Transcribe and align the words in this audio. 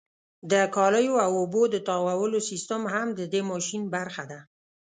د 0.51 0.53
کالیو 0.75 1.15
او 1.25 1.31
اوبو 1.41 1.61
د 1.69 1.75
تاوولو 1.87 2.39
سیستم 2.49 2.81
هم 2.93 3.07
د 3.19 3.21
دې 3.33 3.41
ماشین 3.51 3.81
برخه 3.95 4.23
ده. 4.31 4.39